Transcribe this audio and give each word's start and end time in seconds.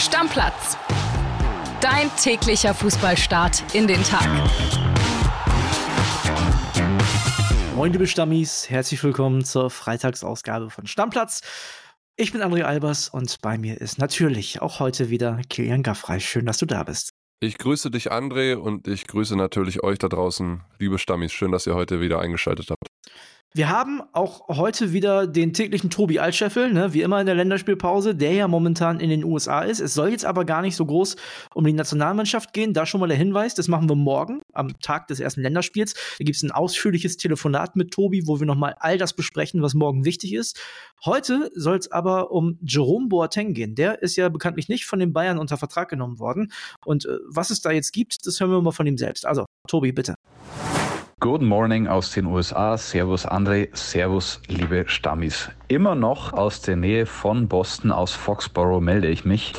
Stammplatz. 0.00 0.78
Dein 1.82 2.10
täglicher 2.16 2.72
Fußballstart 2.72 3.74
in 3.74 3.86
den 3.86 4.02
Tag. 4.02 4.26
Moin, 7.76 7.92
liebe 7.92 8.06
Stammis, 8.06 8.70
herzlich 8.70 9.04
willkommen 9.04 9.44
zur 9.44 9.68
Freitagsausgabe 9.68 10.70
von 10.70 10.86
Stammplatz. 10.86 11.42
Ich 12.16 12.32
bin 12.32 12.40
André 12.40 12.62
Albers 12.62 13.10
und 13.10 13.42
bei 13.42 13.58
mir 13.58 13.78
ist 13.78 13.98
natürlich 13.98 14.62
auch 14.62 14.80
heute 14.80 15.10
wieder 15.10 15.42
Kilian 15.50 15.82
Gaffrey. 15.82 16.18
Schön, 16.18 16.46
dass 16.46 16.56
du 16.56 16.64
da 16.64 16.82
bist. 16.82 17.10
Ich 17.40 17.58
grüße 17.58 17.90
dich, 17.90 18.10
André, 18.10 18.54
und 18.54 18.88
ich 18.88 19.06
grüße 19.06 19.36
natürlich 19.36 19.82
euch 19.82 19.98
da 19.98 20.08
draußen, 20.08 20.62
liebe 20.78 20.98
Stammis. 20.98 21.32
Schön, 21.32 21.52
dass 21.52 21.66
ihr 21.66 21.74
heute 21.74 22.00
wieder 22.00 22.20
eingeschaltet 22.20 22.70
habt. 22.70 22.86
Wir 23.52 23.68
haben 23.68 24.00
auch 24.12 24.46
heute 24.46 24.92
wieder 24.92 25.26
den 25.26 25.52
täglichen 25.52 25.90
Tobi 25.90 26.20
Altscheffel, 26.20 26.72
ne, 26.72 26.94
wie 26.94 27.02
immer 27.02 27.18
in 27.18 27.26
der 27.26 27.34
Länderspielpause, 27.34 28.14
der 28.14 28.32
ja 28.32 28.46
momentan 28.46 29.00
in 29.00 29.10
den 29.10 29.24
USA 29.24 29.62
ist. 29.62 29.80
Es 29.80 29.92
soll 29.92 30.10
jetzt 30.10 30.24
aber 30.24 30.44
gar 30.44 30.62
nicht 30.62 30.76
so 30.76 30.86
groß 30.86 31.16
um 31.52 31.64
die 31.64 31.72
Nationalmannschaft 31.72 32.52
gehen. 32.52 32.74
Da 32.74 32.86
schon 32.86 33.00
mal 33.00 33.08
der 33.08 33.16
Hinweis, 33.16 33.56
das 33.56 33.66
machen 33.66 33.88
wir 33.88 33.96
morgen, 33.96 34.40
am 34.52 34.78
Tag 34.78 35.08
des 35.08 35.18
ersten 35.18 35.42
Länderspiels. 35.42 35.94
Da 35.94 36.24
gibt 36.24 36.36
es 36.36 36.44
ein 36.44 36.52
ausführliches 36.52 37.16
Telefonat 37.16 37.74
mit 37.74 37.90
Tobi, 37.90 38.28
wo 38.28 38.38
wir 38.38 38.46
nochmal 38.46 38.76
all 38.78 38.98
das 38.98 39.14
besprechen, 39.14 39.62
was 39.62 39.74
morgen 39.74 40.04
wichtig 40.04 40.32
ist. 40.32 40.60
Heute 41.04 41.50
soll 41.56 41.78
es 41.78 41.90
aber 41.90 42.30
um 42.30 42.56
Jerome 42.62 43.08
Boateng 43.08 43.52
gehen. 43.52 43.74
Der 43.74 44.00
ist 44.00 44.14
ja 44.14 44.28
bekanntlich 44.28 44.68
nicht 44.68 44.86
von 44.86 45.00
den 45.00 45.12
Bayern 45.12 45.38
unter 45.38 45.56
Vertrag 45.56 45.88
genommen 45.88 46.20
worden. 46.20 46.52
Und 46.84 47.04
äh, 47.04 47.18
was 47.26 47.50
es 47.50 47.60
da 47.62 47.72
jetzt 47.72 47.92
gibt, 47.92 48.28
das 48.28 48.38
hören 48.38 48.52
wir 48.52 48.62
mal 48.62 48.70
von 48.70 48.86
ihm 48.86 48.96
selbst. 48.96 49.26
Also, 49.26 49.46
Tobi, 49.66 49.90
bitte. 49.90 50.14
Good 51.22 51.42
morning 51.42 51.86
aus 51.86 52.12
den 52.12 52.24
USA. 52.24 52.78
Servus 52.78 53.26
André, 53.26 53.68
Servus 53.74 54.40
liebe 54.48 54.84
Stammis. 54.86 55.50
Immer 55.68 55.94
noch 55.94 56.32
aus 56.32 56.62
der 56.62 56.76
Nähe 56.76 57.04
von 57.04 57.46
Boston, 57.46 57.92
aus 57.92 58.14
Foxborough 58.14 58.80
melde 58.80 59.08
ich 59.08 59.26
mich. 59.26 59.52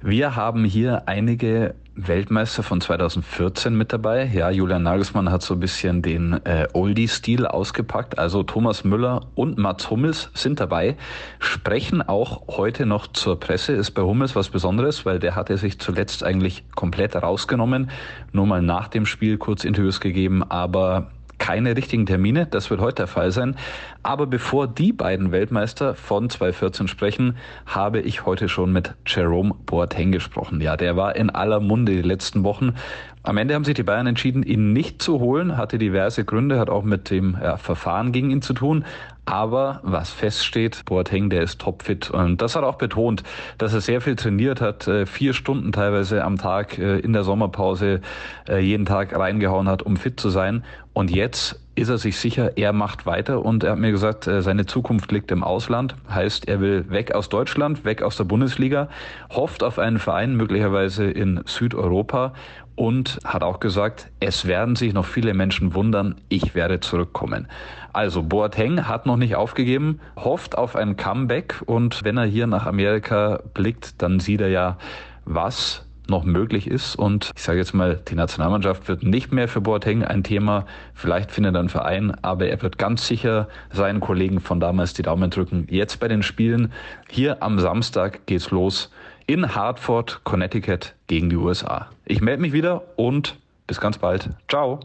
Wir 0.00 0.36
haben 0.36 0.64
hier 0.64 1.02
einige 1.04 1.74
Weltmeister 1.94 2.62
von 2.62 2.80
2014 2.80 3.76
mit 3.76 3.92
dabei. 3.92 4.24
Ja, 4.24 4.50
Julian 4.50 4.82
Nagelsmann 4.82 5.30
hat 5.30 5.42
so 5.42 5.54
ein 5.54 5.60
bisschen 5.60 6.00
den 6.00 6.44
äh, 6.44 6.66
Oldie-Stil 6.72 7.46
ausgepackt. 7.46 8.18
Also 8.18 8.42
Thomas 8.42 8.84
Müller 8.84 9.26
und 9.34 9.58
Mats 9.58 9.90
Hummels 9.90 10.30
sind 10.34 10.60
dabei, 10.60 10.96
sprechen 11.38 12.00
auch 12.00 12.48
heute 12.48 12.86
noch 12.86 13.06
zur 13.08 13.38
Presse. 13.38 13.72
Ist 13.72 13.90
bei 13.90 14.02
Hummels 14.02 14.34
was 14.34 14.48
Besonderes, 14.48 15.04
weil 15.04 15.18
der 15.18 15.36
hatte 15.36 15.58
sich 15.58 15.78
zuletzt 15.78 16.24
eigentlich 16.24 16.64
komplett 16.74 17.14
rausgenommen. 17.14 17.90
Nur 18.32 18.46
mal 18.46 18.62
nach 18.62 18.88
dem 18.88 19.04
Spiel 19.04 19.36
kurz 19.36 19.64
Interviews 19.64 20.00
gegeben, 20.00 20.42
aber 20.42 21.10
keine 21.42 21.76
richtigen 21.76 22.06
Termine. 22.06 22.46
Das 22.46 22.70
wird 22.70 22.80
heute 22.80 22.94
der 22.94 23.06
Fall 23.08 23.32
sein. 23.32 23.56
Aber 24.04 24.28
bevor 24.28 24.68
die 24.68 24.92
beiden 24.92 25.32
Weltmeister 25.32 25.96
von 25.96 26.30
2014 26.30 26.86
sprechen, 26.86 27.36
habe 27.66 28.00
ich 28.00 28.24
heute 28.24 28.48
schon 28.48 28.72
mit 28.72 28.94
Jerome 29.06 29.52
Boateng 29.66 30.12
gesprochen. 30.12 30.60
Ja, 30.60 30.76
der 30.76 30.96
war 30.96 31.16
in 31.16 31.30
aller 31.30 31.58
Munde 31.58 31.96
die 31.96 32.02
letzten 32.02 32.44
Wochen. 32.44 32.74
Am 33.24 33.38
Ende 33.38 33.54
haben 33.54 33.64
sich 33.64 33.74
die 33.74 33.82
Bayern 33.82 34.06
entschieden, 34.06 34.44
ihn 34.44 34.72
nicht 34.72 35.02
zu 35.02 35.18
holen, 35.18 35.56
hatte 35.56 35.78
diverse 35.78 36.24
Gründe, 36.24 36.60
hat 36.60 36.70
auch 36.70 36.84
mit 36.84 37.10
dem 37.10 37.36
ja, 37.42 37.56
Verfahren 37.56 38.12
gegen 38.12 38.30
ihn 38.30 38.42
zu 38.42 38.54
tun. 38.54 38.84
Aber 39.24 39.80
was 39.84 40.10
feststeht, 40.10 40.84
Boateng, 40.84 41.30
der 41.30 41.42
ist 41.42 41.60
topfit. 41.60 42.10
Und 42.10 42.42
das 42.42 42.56
hat 42.56 42.64
auch 42.64 42.74
betont, 42.74 43.22
dass 43.56 43.72
er 43.72 43.80
sehr 43.80 44.00
viel 44.00 44.16
trainiert 44.16 44.60
hat, 44.60 44.88
äh, 44.88 45.06
vier 45.06 45.32
Stunden 45.32 45.70
teilweise 45.70 46.24
am 46.24 46.38
Tag 46.38 46.76
äh, 46.78 46.98
in 46.98 47.12
der 47.12 47.22
Sommerpause 47.22 48.00
äh, 48.48 48.58
jeden 48.58 48.84
Tag 48.84 49.16
reingehauen 49.16 49.68
hat, 49.68 49.82
um 49.82 49.96
fit 49.96 50.18
zu 50.18 50.28
sein. 50.28 50.64
Und 50.92 51.10
jetzt 51.10 51.60
ist 51.76 51.88
er 51.88 51.98
sich 51.98 52.18
sicher, 52.18 52.58
er 52.58 52.72
macht 52.72 53.06
weiter 53.06 53.44
und 53.44 53.64
er 53.64 53.72
hat 53.72 53.78
mir 53.78 53.92
gesagt, 53.92 54.24
seine 54.24 54.66
Zukunft 54.66 55.10
liegt 55.10 55.30
im 55.30 55.42
Ausland. 55.42 55.94
Heißt, 56.10 56.46
er 56.46 56.60
will 56.60 56.90
weg 56.90 57.14
aus 57.14 57.30
Deutschland, 57.30 57.86
weg 57.86 58.02
aus 58.02 58.18
der 58.18 58.24
Bundesliga, 58.24 58.88
hofft 59.30 59.62
auf 59.62 59.78
einen 59.78 59.98
Verein 59.98 60.36
möglicherweise 60.36 61.10
in 61.10 61.40
Südeuropa 61.46 62.34
und 62.74 63.18
hat 63.24 63.42
auch 63.42 63.60
gesagt, 63.60 64.10
es 64.20 64.46
werden 64.46 64.76
sich 64.76 64.92
noch 64.92 65.04
viele 65.04 65.34
Menschen 65.34 65.74
wundern, 65.74 66.16
ich 66.28 66.54
werde 66.54 66.80
zurückkommen. 66.80 67.48
Also 67.92 68.22
Boateng 68.22 68.88
hat 68.88 69.06
noch 69.06 69.16
nicht 69.16 69.36
aufgegeben, 69.36 70.00
hofft 70.16 70.56
auf 70.56 70.76
ein 70.76 70.96
Comeback 70.96 71.62
und 71.66 72.04
wenn 72.04 72.16
er 72.16 72.24
hier 72.24 72.46
nach 72.46 72.66
Amerika 72.66 73.40
blickt, 73.52 74.00
dann 74.00 74.20
sieht 74.20 74.40
er 74.40 74.48
ja, 74.48 74.78
was 75.24 75.86
noch 76.08 76.24
möglich 76.24 76.66
ist. 76.66 76.96
Und 76.96 77.30
ich 77.36 77.42
sage 77.42 77.58
jetzt 77.58 77.74
mal, 77.74 78.00
die 78.08 78.14
Nationalmannschaft 78.14 78.88
wird 78.88 79.02
nicht 79.02 79.32
mehr 79.32 79.48
für 79.48 79.60
Boateng 79.60 80.04
ein 80.04 80.22
Thema. 80.24 80.66
Vielleicht 80.94 81.30
findet 81.30 81.54
er 81.54 81.60
einen 81.60 81.68
Verein, 81.68 82.12
aber 82.22 82.46
er 82.46 82.60
wird 82.62 82.78
ganz 82.78 83.06
sicher 83.06 83.48
seinen 83.70 84.00
Kollegen 84.00 84.40
von 84.40 84.60
damals 84.60 84.94
die 84.94 85.02
Daumen 85.02 85.30
drücken. 85.30 85.66
Jetzt 85.70 86.00
bei 86.00 86.08
den 86.08 86.22
Spielen. 86.22 86.72
Hier 87.08 87.42
am 87.42 87.58
Samstag 87.58 88.26
geht's 88.26 88.50
los 88.50 88.90
in 89.26 89.54
Hartford, 89.54 90.22
Connecticut 90.24 90.94
gegen 91.06 91.30
die 91.30 91.36
USA. 91.36 91.90
Ich 92.04 92.20
melde 92.20 92.42
mich 92.42 92.52
wieder 92.52 92.82
und 92.96 93.38
bis 93.66 93.80
ganz 93.80 93.98
bald. 93.98 94.30
Ciao. 94.48 94.80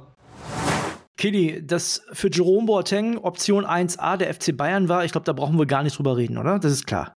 Kili, 1.18 1.66
das 1.66 2.06
für 2.12 2.30
Jerome 2.30 2.68
Boateng 2.68 3.18
Option 3.18 3.66
1a 3.66 4.18
der 4.18 4.34
FC 4.34 4.56
Bayern 4.56 4.88
war, 4.88 5.04
ich 5.04 5.12
glaube, 5.12 5.26
da 5.26 5.34
brauchen 5.34 5.58
wir 5.58 5.66
gar 5.66 5.82
nicht 5.82 5.98
drüber 5.98 6.16
reden, 6.16 6.38
oder? 6.38 6.60
Das 6.60 6.72
ist 6.72 6.86
klar. 6.86 7.14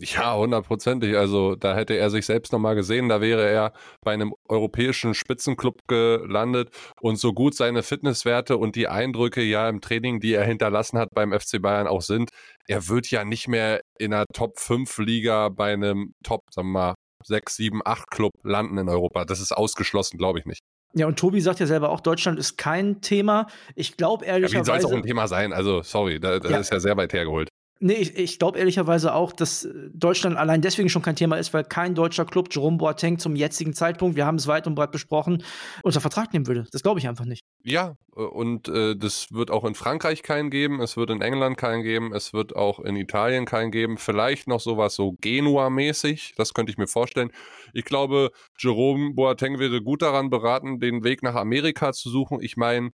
Ja, 0.00 0.36
hundertprozentig. 0.36 1.16
Also 1.16 1.56
da 1.56 1.74
hätte 1.74 1.94
er 1.94 2.10
sich 2.10 2.24
selbst 2.24 2.52
nochmal 2.52 2.76
gesehen, 2.76 3.08
da 3.08 3.20
wäre 3.20 3.48
er 3.48 3.72
bei 4.04 4.12
einem 4.12 4.32
europäischen 4.48 5.12
Spitzenclub 5.12 5.88
gelandet 5.88 6.70
und 7.00 7.16
so 7.16 7.32
gut 7.32 7.54
seine 7.56 7.82
Fitnesswerte 7.82 8.58
und 8.58 8.76
die 8.76 8.86
Eindrücke 8.86 9.42
ja 9.42 9.68
im 9.68 9.80
Training, 9.80 10.20
die 10.20 10.34
er 10.34 10.44
hinterlassen 10.44 10.98
hat 10.98 11.08
beim 11.14 11.32
FC 11.32 11.60
Bayern 11.60 11.88
auch 11.88 12.02
sind, 12.02 12.30
er 12.68 12.88
wird 12.88 13.10
ja 13.10 13.24
nicht 13.24 13.48
mehr 13.48 13.80
in 13.98 14.12
einer 14.12 14.26
Top 14.32 14.58
5 14.58 14.98
Liga 14.98 15.48
bei 15.48 15.72
einem 15.72 16.12
Top, 16.22 16.42
sagen 16.52 16.68
wir 16.68 16.72
mal, 16.72 16.94
6, 17.24 17.56
7, 17.56 17.80
8 17.84 18.10
Club 18.10 18.32
landen 18.44 18.78
in 18.78 18.88
Europa. 18.88 19.24
Das 19.24 19.40
ist 19.40 19.52
ausgeschlossen, 19.52 20.18
glaube 20.18 20.38
ich 20.38 20.44
nicht. 20.44 20.60
Ja, 20.94 21.06
und 21.06 21.18
Tobi 21.18 21.40
sagt 21.40 21.60
ja 21.60 21.66
selber 21.66 21.90
auch, 21.90 22.00
Deutschland 22.00 22.38
ist 22.38 22.56
kein 22.56 23.00
Thema. 23.00 23.46
Ich 23.74 23.96
glaube 23.96 24.24
ehrlicherweise. 24.24 24.56
Ja, 24.56 24.60
wie 24.62 24.66
soll 24.66 24.76
es 24.78 24.84
auch 24.84 24.96
ein 24.96 25.06
Thema 25.06 25.28
sein? 25.28 25.52
Also, 25.52 25.82
sorry, 25.82 26.20
da, 26.20 26.38
das 26.38 26.50
ja. 26.50 26.58
ist 26.58 26.72
ja 26.72 26.80
sehr 26.80 26.96
weit 26.96 27.12
hergeholt. 27.12 27.48
Nee, 27.80 27.94
ich, 27.94 28.16
ich 28.16 28.38
glaube 28.38 28.58
ehrlicherweise 28.58 29.14
auch, 29.14 29.32
dass 29.32 29.68
Deutschland 29.92 30.36
allein 30.36 30.62
deswegen 30.62 30.88
schon 30.88 31.02
kein 31.02 31.14
Thema 31.14 31.36
ist, 31.36 31.54
weil 31.54 31.62
kein 31.62 31.94
deutscher 31.94 32.24
Club 32.24 32.48
Jerome 32.50 32.76
Boateng 32.76 33.18
zum 33.18 33.36
jetzigen 33.36 33.72
Zeitpunkt, 33.72 34.16
wir 34.16 34.26
haben 34.26 34.36
es 34.36 34.48
weit 34.48 34.66
und 34.66 34.74
breit 34.74 34.90
besprochen, 34.90 35.44
unter 35.82 36.00
Vertrag 36.00 36.32
nehmen 36.32 36.48
würde. 36.48 36.66
Das 36.72 36.82
glaube 36.82 36.98
ich 36.98 37.08
einfach 37.08 37.24
nicht. 37.24 37.44
Ja, 37.62 37.96
und 38.10 38.68
äh, 38.68 38.96
das 38.96 39.28
wird 39.30 39.52
auch 39.52 39.64
in 39.64 39.76
Frankreich 39.76 40.24
keinen 40.24 40.50
geben, 40.50 40.80
es 40.80 40.96
wird 40.96 41.10
in 41.10 41.20
England 41.20 41.56
keinen 41.56 41.84
geben, 41.84 42.12
es 42.12 42.32
wird 42.32 42.56
auch 42.56 42.80
in 42.80 42.96
Italien 42.96 43.44
keinen 43.44 43.70
geben. 43.70 43.96
Vielleicht 43.96 44.48
noch 44.48 44.60
sowas 44.60 44.96
so 44.96 45.12
Genua-mäßig, 45.20 46.34
das 46.36 46.54
könnte 46.54 46.72
ich 46.72 46.78
mir 46.78 46.88
vorstellen. 46.88 47.30
Ich 47.74 47.84
glaube, 47.84 48.30
Jerome 48.58 49.14
Boateng 49.14 49.60
wäre 49.60 49.82
gut 49.82 50.02
daran 50.02 50.30
beraten, 50.30 50.80
den 50.80 51.04
Weg 51.04 51.22
nach 51.22 51.36
Amerika 51.36 51.92
zu 51.92 52.10
suchen. 52.10 52.38
Ich 52.40 52.56
meine, 52.56 52.90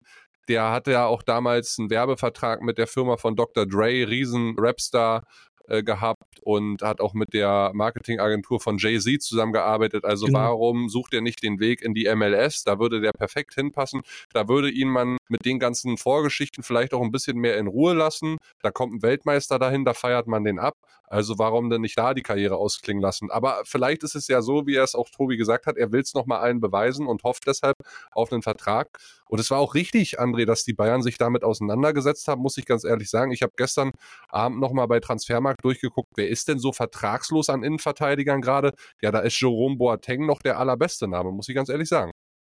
der 0.47 0.71
hatte 0.71 0.91
ja 0.91 1.05
auch 1.05 1.23
damals 1.23 1.77
einen 1.79 1.89
Werbevertrag 1.89 2.61
mit 2.61 2.77
der 2.77 2.87
Firma 2.87 3.17
von 3.17 3.35
Dr. 3.35 3.65
Dre, 3.65 4.07
riesen 4.07 4.55
Rapstar, 4.57 5.25
äh, 5.67 5.83
gehabt 5.83 6.23
und 6.41 6.81
hat 6.81 7.01
auch 7.01 7.13
mit 7.13 7.33
der 7.33 7.71
Marketingagentur 7.73 8.59
von 8.59 8.77
Jay-Z 8.77 9.21
zusammengearbeitet. 9.21 10.05
Also 10.05 10.27
genau. 10.27 10.39
warum 10.39 10.89
sucht 10.89 11.13
er 11.13 11.21
nicht 11.21 11.43
den 11.43 11.59
Weg 11.59 11.81
in 11.81 11.93
die 11.93 12.13
MLS? 12.15 12.63
Da 12.63 12.79
würde 12.79 13.01
der 13.01 13.11
perfekt 13.11 13.55
hinpassen. 13.55 14.01
Da 14.33 14.47
würde 14.47 14.69
ihn 14.69 14.89
man 14.89 15.17
mit 15.27 15.45
den 15.45 15.59
ganzen 15.59 15.97
Vorgeschichten 15.97 16.63
vielleicht 16.63 16.93
auch 16.93 17.01
ein 17.01 17.11
bisschen 17.11 17.37
mehr 17.37 17.57
in 17.57 17.67
Ruhe 17.67 17.93
lassen. 17.93 18.37
Da 18.61 18.71
kommt 18.71 18.93
ein 18.93 19.01
Weltmeister 19.01 19.59
dahin, 19.59 19.85
da 19.85 19.93
feiert 19.93 20.27
man 20.27 20.43
den 20.43 20.59
ab. 20.59 20.75
Also 21.07 21.37
warum 21.37 21.69
denn 21.69 21.81
nicht 21.81 21.97
da 21.97 22.13
die 22.13 22.23
Karriere 22.23 22.57
ausklingen 22.57 23.01
lassen? 23.01 23.29
Aber 23.29 23.61
vielleicht 23.65 24.03
ist 24.03 24.15
es 24.15 24.27
ja 24.27 24.41
so, 24.41 24.65
wie 24.65 24.75
er 24.75 24.83
es 24.83 24.95
auch 24.95 25.09
Tobi 25.09 25.37
gesagt 25.37 25.67
hat, 25.67 25.77
er 25.77 25.91
will 25.91 26.01
es 26.01 26.13
nochmal 26.13 26.39
allen 26.39 26.59
beweisen 26.59 27.07
und 27.07 27.23
hofft 27.23 27.47
deshalb 27.47 27.75
auf 28.11 28.31
einen 28.31 28.41
Vertrag. 28.41 28.97
Und 29.27 29.39
es 29.39 29.49
war 29.51 29.59
auch 29.59 29.75
richtig, 29.75 30.19
André, 30.19 30.45
dass 30.45 30.63
die 30.63 30.73
Bayern 30.73 31.01
sich 31.01 31.17
damit 31.17 31.43
auseinandergesetzt 31.43 32.27
haben, 32.27 32.41
muss 32.41 32.57
ich 32.57 32.65
ganz 32.65 32.83
ehrlich 32.83 33.09
sagen. 33.09 33.31
Ich 33.31 33.41
habe 33.41 33.53
gestern 33.55 33.91
Abend 34.29 34.59
nochmal 34.59 34.87
bei 34.87 34.99
Transfermarkt 34.99 35.54
durchgeguckt, 35.61 36.11
wer 36.15 36.29
ist 36.29 36.47
denn 36.47 36.59
so 36.59 36.71
vertragslos 36.71 37.49
an 37.49 37.63
Innenverteidigern 37.63 38.41
gerade? 38.41 38.73
Ja, 39.01 39.11
da 39.11 39.19
ist 39.19 39.39
Jerome 39.39 39.77
Boateng 39.77 40.25
noch 40.25 40.41
der 40.41 40.59
allerbeste 40.59 41.07
Name, 41.07 41.31
muss 41.31 41.49
ich 41.49 41.55
ganz 41.55 41.69
ehrlich 41.69 41.89
sagen. 41.89 42.11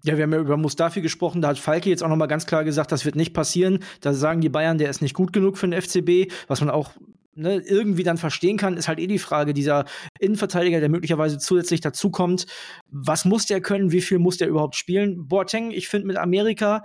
Ja, 0.03 0.17
wir 0.17 0.23
haben 0.23 0.33
ja 0.33 0.39
über 0.39 0.57
Mustafi 0.57 1.01
gesprochen, 1.01 1.41
da 1.41 1.47
hat 1.47 1.57
Falke 1.57 1.89
jetzt 1.89 2.03
auch 2.03 2.09
nochmal 2.09 2.27
ganz 2.27 2.45
klar 2.45 2.63
gesagt, 2.63 2.91
das 2.91 3.05
wird 3.05 3.15
nicht 3.15 3.33
passieren. 3.33 3.79
Da 4.01 4.13
sagen 4.13 4.41
die 4.41 4.49
Bayern, 4.49 4.77
der 4.77 4.89
ist 4.89 5.01
nicht 5.01 5.15
gut 5.15 5.33
genug 5.33 5.57
für 5.57 5.67
den 5.67 5.81
FCB, 5.81 6.31
was 6.47 6.59
man 6.59 6.69
auch 6.69 6.91
ne, 7.35 7.57
irgendwie 7.57 8.03
dann 8.03 8.17
verstehen 8.17 8.57
kann, 8.57 8.77
ist 8.77 8.87
halt 8.87 8.99
eh 8.99 9.07
die 9.07 9.19
Frage, 9.19 9.53
dieser 9.53 9.85
Innenverteidiger, 10.19 10.79
der 10.79 10.89
möglicherweise 10.89 11.37
zusätzlich 11.37 11.81
dazukommt, 11.81 12.45
was 12.89 13.25
muss 13.25 13.45
der 13.45 13.61
können, 13.61 13.91
wie 13.91 14.01
viel 14.01 14.19
muss 14.19 14.37
der 14.37 14.47
überhaupt 14.47 14.75
spielen? 14.75 15.27
Boateng, 15.27 15.71
ich 15.71 15.87
finde 15.87 16.07
mit 16.07 16.17
Amerika, 16.17 16.83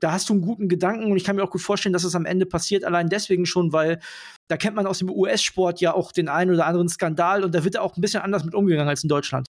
da 0.00 0.12
hast 0.12 0.28
du 0.28 0.34
einen 0.34 0.42
guten 0.42 0.68
Gedanken 0.68 1.10
und 1.10 1.16
ich 1.16 1.24
kann 1.24 1.36
mir 1.36 1.42
auch 1.42 1.50
gut 1.50 1.62
vorstellen, 1.62 1.92
dass 1.92 2.04
es 2.04 2.14
am 2.14 2.26
Ende 2.26 2.46
passiert, 2.46 2.84
allein 2.84 3.08
deswegen 3.08 3.46
schon, 3.46 3.72
weil 3.72 4.00
da 4.48 4.56
kennt 4.56 4.76
man 4.76 4.86
aus 4.86 4.98
dem 4.98 5.10
US-Sport 5.10 5.80
ja 5.80 5.94
auch 5.94 6.12
den 6.12 6.28
einen 6.28 6.52
oder 6.52 6.66
anderen 6.66 6.88
Skandal 6.88 7.44
und 7.44 7.54
da 7.54 7.64
wird 7.64 7.74
er 7.74 7.82
auch 7.82 7.96
ein 7.96 8.00
bisschen 8.00 8.22
anders 8.22 8.44
mit 8.44 8.54
umgegangen 8.54 8.88
als 8.88 9.02
in 9.02 9.08
Deutschland. 9.08 9.48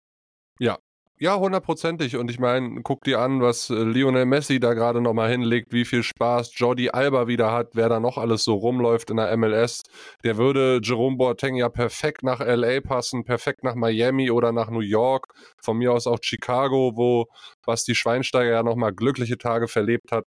Ja, 0.60 0.78
Ja, 1.22 1.38
hundertprozentig. 1.38 2.16
Und 2.16 2.32
ich 2.32 2.40
meine, 2.40 2.82
guck 2.82 3.04
dir 3.04 3.20
an, 3.20 3.42
was 3.42 3.70
äh, 3.70 3.74
Lionel 3.74 4.26
Messi 4.26 4.62
da 4.62 4.74
gerade 4.74 5.02
nochmal 5.02 5.30
hinlegt, 5.30 5.74
wie 5.74 5.84
viel 5.84 6.02
Spaß 6.02 6.58
Jordi 6.58 6.92
Alba 6.92 7.28
wieder 7.28 7.52
hat, 7.52 7.72
wer 7.74 7.90
da 7.90 8.00
noch 8.00 8.18
alles 8.18 8.46
so 8.46 8.54
rumläuft 8.56 9.10
in 9.10 9.18
der 9.18 9.36
MLS. 9.36 9.84
Der 10.24 10.38
würde 10.38 10.80
Jerome 10.82 11.18
Boateng 11.18 11.56
ja 11.56 11.68
perfekt 11.68 12.24
nach 12.24 12.40
LA 12.40 12.80
passen, 12.80 13.26
perfekt 13.26 13.66
nach 13.66 13.76
Miami 13.76 14.32
oder 14.32 14.54
nach 14.54 14.70
New 14.70 14.80
York. 14.80 15.34
Von 15.62 15.78
mir 15.80 15.92
aus 15.92 16.08
auch 16.08 16.20
Chicago, 16.22 16.94
wo 16.96 17.26
Basti 17.66 17.96
Schweinsteiger 17.96 18.52
ja 18.52 18.64
nochmal 18.64 18.94
glückliche 18.94 19.38
Tage 19.38 19.68
verlebt 19.68 20.14
hat. 20.14 20.26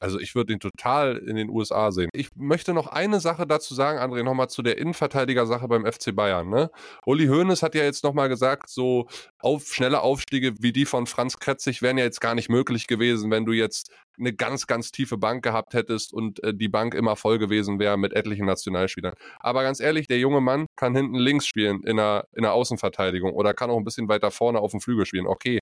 Also 0.00 0.18
ich 0.18 0.34
würde 0.34 0.54
ihn 0.54 0.60
total 0.60 1.16
in 1.18 1.36
den 1.36 1.50
USA 1.50 1.92
sehen. 1.92 2.08
Ich 2.12 2.30
möchte 2.34 2.72
noch 2.72 2.86
eine 2.86 3.20
Sache 3.20 3.46
dazu 3.46 3.74
sagen, 3.74 3.98
André, 3.98 4.22
nochmal 4.22 4.48
zu 4.48 4.62
der 4.62 4.78
Innenverteidiger-Sache 4.78 5.68
beim 5.68 5.84
FC 5.84 6.16
Bayern. 6.16 6.48
Ne? 6.48 6.70
Uli 7.04 7.26
Hoeneß 7.26 7.62
hat 7.62 7.74
ja 7.74 7.84
jetzt 7.84 8.02
nochmal 8.02 8.30
gesagt, 8.30 8.70
so 8.70 9.06
auf, 9.38 9.66
schnelle 9.74 10.00
Aufstiege 10.00 10.54
wie 10.60 10.72
die 10.72 10.86
von 10.86 11.06
Franz 11.06 11.38
Kretzig 11.38 11.82
wären 11.82 11.98
ja 11.98 12.04
jetzt 12.04 12.20
gar 12.20 12.34
nicht 12.34 12.48
möglich 12.48 12.86
gewesen, 12.86 13.30
wenn 13.30 13.44
du 13.44 13.52
jetzt 13.52 13.90
eine 14.18 14.32
ganz, 14.32 14.66
ganz 14.66 14.90
tiefe 14.90 15.18
Bank 15.18 15.42
gehabt 15.42 15.74
hättest 15.74 16.12
und 16.12 16.42
äh, 16.44 16.54
die 16.54 16.68
Bank 16.68 16.94
immer 16.94 17.16
voll 17.16 17.38
gewesen 17.38 17.78
wäre 17.78 17.96
mit 17.96 18.12
etlichen 18.12 18.46
Nationalspielern. 18.46 19.14
Aber 19.38 19.62
ganz 19.62 19.80
ehrlich, 19.80 20.06
der 20.06 20.18
junge 20.18 20.40
Mann 20.40 20.66
kann 20.76 20.94
hinten 20.94 21.16
links 21.16 21.46
spielen 21.46 21.82
in 21.84 21.96
der, 21.96 22.26
in 22.34 22.42
der 22.42 22.52
Außenverteidigung 22.52 23.32
oder 23.32 23.54
kann 23.54 23.70
auch 23.70 23.78
ein 23.78 23.84
bisschen 23.84 24.08
weiter 24.08 24.30
vorne 24.30 24.60
auf 24.60 24.70
dem 24.70 24.80
Flügel 24.80 25.06
spielen. 25.06 25.26
Okay. 25.26 25.58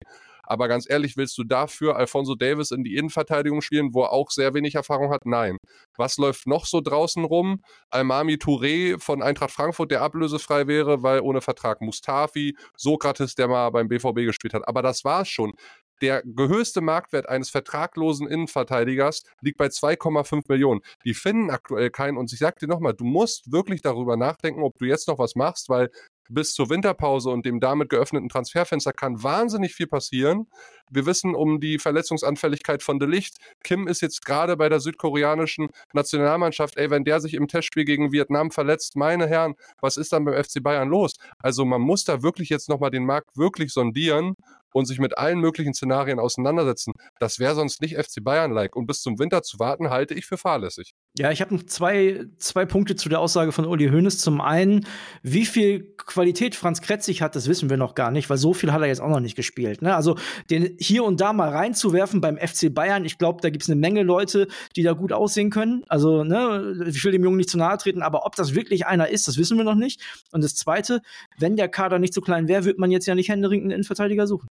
Aber 0.49 0.67
ganz 0.67 0.89
ehrlich, 0.89 1.17
willst 1.17 1.37
du 1.37 1.45
dafür 1.45 1.97
Alfonso 1.97 2.35
Davis 2.35 2.71
in 2.71 2.83
die 2.83 2.97
Innenverteidigung 2.97 3.61
spielen, 3.61 3.93
wo 3.93 4.03
er 4.03 4.13
auch 4.13 4.31
sehr 4.31 4.55
wenig 4.55 4.75
Erfahrung 4.75 5.11
hat? 5.11 5.27
Nein. 5.27 5.59
Was 5.97 6.17
läuft 6.17 6.47
noch 6.47 6.65
so 6.65 6.81
draußen 6.81 7.25
rum? 7.25 7.63
Almami 7.91 8.35
Touré 8.37 8.99
von 8.99 9.23
Eintracht 9.23 9.51
Frankfurt, 9.51 9.91
der 9.91 10.01
ablösefrei 10.01 10.67
wäre, 10.67 11.03
weil 11.03 11.21
ohne 11.21 11.43
Vertrag 11.43 11.83
Mustafi, 11.83 12.57
Sokrates, 12.77 13.35
der 13.35 13.49
mal 13.49 13.69
beim 13.71 13.89
BVB 13.89 14.27
gespielt 14.27 14.55
hat. 14.55 14.67
Aber 14.67 14.81
das 14.81 15.05
war's 15.05 15.29
schon. 15.29 15.53
Der 16.01 16.23
gehöchste 16.25 16.81
Marktwert 16.81 17.29
eines 17.29 17.51
vertraglosen 17.51 18.29
Innenverteidigers 18.29 19.25
liegt 19.41 19.59
bei 19.59 19.67
2,5 19.67 20.45
Millionen. 20.49 20.81
Die 21.05 21.15
finden 21.15 21.51
aktuell 21.51 21.91
keinen. 21.91 22.17
Und 22.17 22.33
ich 22.33 22.39
sag 22.39 22.59
dir 22.59 22.69
nochmal, 22.69 22.95
du 22.95 23.05
musst 23.05 23.51
wirklich 23.51 23.83
darüber 23.83 24.17
nachdenken, 24.17 24.63
ob 24.63 24.79
du 24.79 24.85
jetzt 24.85 25.09
noch 25.09 25.19
was 25.19 25.35
machst, 25.35 25.69
weil 25.69 25.91
bis 26.29 26.53
zur 26.53 26.71
Winterpause 26.71 27.31
und 27.31 27.47
dem 27.47 27.61
damit 27.61 27.89
geöffneten 27.89 28.29
Transferfenster 28.29 28.93
kann 28.93 29.23
wahnsinnig 29.23 29.75
viel 29.75 29.87
passieren. 29.87 30.47
Wir 30.91 31.07
wissen 31.07 31.35
um 31.35 31.61
die 31.61 31.79
Verletzungsanfälligkeit 31.79 32.83
von 32.83 32.99
De 32.99 33.09
Licht. 33.09 33.37
Kim 33.63 33.87
ist 33.89 34.01
jetzt 34.01 34.25
gerade 34.25 34.57
bei 34.57 34.69
der 34.69 34.81
südkoreanischen 34.81 35.69
Nationalmannschaft. 35.93 36.77
Ey, 36.77 36.91
wenn 36.91 37.05
der 37.05 37.21
sich 37.21 37.35
im 37.35 37.49
Testspiel 37.49 37.85
gegen 37.85 38.13
Vietnam 38.13 38.51
verletzt, 38.51 38.97
meine 38.97 39.27
Herren, 39.27 39.55
was 39.81 39.97
ist 39.97 40.13
dann 40.13 40.25
beim 40.25 40.43
FC 40.43 40.63
Bayern 40.63 40.89
los? 40.89 41.15
Also 41.39 41.65
man 41.65 41.81
muss 41.81 42.05
da 42.05 42.23
wirklich 42.23 42.49
jetzt 42.49 42.69
nochmal 42.69 42.91
den 42.91 43.05
Markt 43.05 43.37
wirklich 43.37 43.73
sondieren 43.73 44.35
und 44.73 44.87
sich 44.87 44.99
mit 44.99 45.17
allen 45.19 45.41
möglichen 45.41 45.75
Szenarien 45.75 46.19
auseinandersetzen. 46.19 46.93
Das 47.19 47.39
wäre 47.39 47.55
sonst 47.55 47.81
nicht 47.81 47.97
FC 47.97 48.23
Bayern-like. 48.23 48.77
Und 48.77 48.87
bis 48.87 49.01
zum 49.03 49.19
Winter 49.19 49.43
zu 49.43 49.59
warten, 49.59 49.91
halte 49.91 50.15
ich 50.15 50.27
für 50.27 50.39
fahrlässig. 50.39 50.95
Ja, 51.17 51.33
ich 51.33 51.41
habe 51.41 51.67
zwei, 51.67 52.27
zwei 52.39 52.65
Punkte 52.65 52.95
zu 52.95 53.09
der 53.09 53.19
Aussage 53.19 53.51
von 53.51 53.65
Uli 53.65 53.89
Hoeneß. 53.89 54.19
Zum 54.19 54.41
einen, 54.41 54.87
wie 55.23 55.47
viel 55.47 55.95
Qualität 55.97 56.55
Franz 56.55 56.81
Kretzig 56.81 57.23
hat, 57.23 57.35
das 57.35 57.49
wissen 57.49 57.71
wir 57.71 57.77
noch 57.77 57.97
gar 57.97 58.13
nicht, 58.13 58.31
weil 58.31 58.37
so 58.37 58.55
viel 58.55 58.73
hat 58.73 58.83
er 58.83 58.87
jetzt 58.87 59.01
auch 59.01 59.09
noch 59.09 59.19
nicht 59.19 59.35
gespielt. 59.35 59.83
Ne? 59.83 59.97
Also 59.97 60.17
den 60.49 60.77
hier 60.79 61.03
und 61.03 61.21
da 61.21 61.33
mal 61.33 61.49
reinzuwerfen 61.49 62.21
beim 62.21 62.39
FC 62.39 62.73
Bayern, 62.73 63.05
ich 63.05 63.19
glaube, 63.19 63.41
da 63.43 63.51
gibt 63.51 63.65
es 63.65 63.69
eine 63.69 63.81
Menge 63.81 64.05
Leute, 64.05 64.47
die 64.77 64.85
da 64.85 64.93
gut 64.93 65.13
aussehen 65.13 65.51
können. 65.51 65.83
Also, 65.89 66.23
ne, 66.23 66.87
ich 66.89 67.03
will 67.03 67.11
dem 67.11 67.25
Jungen 67.25 67.39
nicht 67.39 67.51
zu 67.51 67.59
nahe 67.59 67.79
treten, 67.79 68.03
aber 68.03 68.25
ob 68.25 68.37
das 68.37 68.55
wirklich 68.55 68.87
einer 68.87 69.09
ist, 69.09 69.27
das 69.27 69.39
wissen 69.39 69.57
wir 69.57 69.65
noch 69.65 69.75
nicht. 69.75 70.01
Und 70.31 70.45
das 70.45 70.55
Zweite, 70.55 71.03
wenn 71.37 71.57
der 71.57 71.69
Kader 71.69 71.99
nicht 71.99 72.15
so 72.15 72.21
klein 72.21 72.47
wäre, 72.47 72.65
wird 72.65 72.79
man 72.79 72.93
jetzt 72.93 73.07
ja 73.07 73.17
nicht 73.17 73.29
händeringend 73.29 73.65
einen 73.65 73.73
Innenverteidiger 73.73 74.29
suchen. 74.29 74.47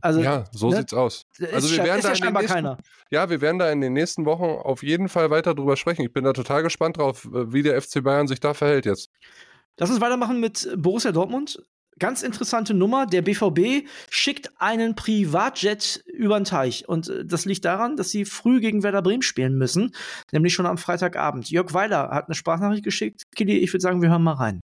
Also, 0.00 0.20
ja, 0.20 0.44
so 0.52 0.70
ne? 0.70 0.76
sieht's 0.76 0.94
aus. 0.94 1.26
Also 1.52 1.70
wir 1.70 1.84
werden 1.84 2.02
da 2.02 2.12
in 2.12 2.22
den 2.22 2.32
nächsten, 2.34 2.76
ja, 3.10 3.30
wir 3.30 3.40
werden 3.40 3.58
da 3.58 3.70
in 3.70 3.80
den 3.80 3.92
nächsten 3.92 4.24
Wochen 4.26 4.44
auf 4.44 4.82
jeden 4.82 5.08
Fall 5.08 5.30
weiter 5.30 5.54
drüber 5.54 5.76
sprechen. 5.76 6.02
Ich 6.02 6.12
bin 6.12 6.24
da 6.24 6.32
total 6.32 6.62
gespannt 6.62 6.98
drauf, 6.98 7.24
äh, 7.24 7.52
wie 7.52 7.62
der 7.62 7.80
FC 7.80 8.02
Bayern 8.02 8.28
sich 8.28 8.40
da 8.40 8.54
verhält 8.54 8.86
jetzt. 8.86 9.10
Lass 9.76 9.90
uns 9.90 10.00
weitermachen 10.00 10.40
mit 10.40 10.68
Borussia 10.76 11.12
Dortmund. 11.12 11.62
Ganz 11.98 12.22
interessante 12.22 12.74
Nummer. 12.74 13.06
Der 13.06 13.22
BVB 13.22 13.88
schickt 14.08 14.52
einen 14.58 14.94
Privatjet 14.94 16.04
über 16.06 16.38
den 16.38 16.44
Teich. 16.44 16.88
Und 16.88 17.08
äh, 17.08 17.24
das 17.24 17.44
liegt 17.44 17.64
daran, 17.64 17.96
dass 17.96 18.10
sie 18.10 18.24
früh 18.24 18.60
gegen 18.60 18.84
Werder 18.84 19.02
Bremen 19.02 19.22
spielen 19.22 19.58
müssen. 19.58 19.94
Nämlich 20.30 20.54
schon 20.54 20.66
am 20.66 20.78
Freitagabend. 20.78 21.50
Jörg 21.50 21.74
Weiler 21.74 22.10
hat 22.10 22.28
eine 22.28 22.36
Sprachnachricht 22.36 22.84
geschickt. 22.84 23.24
Kili, 23.34 23.58
ich 23.58 23.72
würde 23.72 23.82
sagen, 23.82 24.00
wir 24.00 24.10
hören 24.10 24.22
mal 24.22 24.34
rein. 24.34 24.60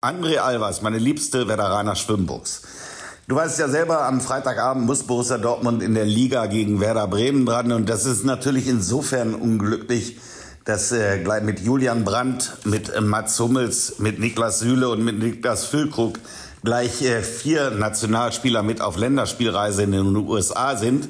André 0.00 0.36
Albers, 0.36 0.82
meine 0.82 0.98
liebste 0.98 1.48
Werderaner 1.48 1.94
Schwimmbuchs. 1.94 2.93
Du 3.26 3.36
weißt 3.36 3.58
ja 3.58 3.68
selber, 3.68 4.04
am 4.04 4.20
Freitagabend 4.20 4.84
muss 4.84 5.04
Borussia 5.04 5.38
Dortmund 5.38 5.82
in 5.82 5.94
der 5.94 6.04
Liga 6.04 6.44
gegen 6.44 6.80
Werder 6.80 7.08
Bremen 7.08 7.46
dran. 7.46 7.72
Und 7.72 7.88
das 7.88 8.04
ist 8.04 8.22
natürlich 8.22 8.68
insofern 8.68 9.34
unglücklich, 9.34 10.18
dass 10.66 10.92
äh, 10.92 11.20
gleich 11.22 11.42
mit 11.42 11.60
Julian 11.60 12.04
Brandt, 12.04 12.58
mit 12.64 12.90
äh, 12.90 13.00
Mats 13.00 13.40
Hummels, 13.40 13.98
mit 13.98 14.18
Niklas 14.18 14.60
Süle 14.60 14.90
und 14.90 15.02
mit 15.02 15.20
Niklas 15.20 15.64
Füllkrug 15.64 16.18
gleich 16.64 17.00
äh, 17.00 17.22
vier 17.22 17.70
Nationalspieler 17.70 18.62
mit 18.62 18.82
auf 18.82 18.98
Länderspielreise 18.98 19.84
in 19.84 19.92
den 19.92 20.16
USA 20.16 20.76
sind. 20.76 21.08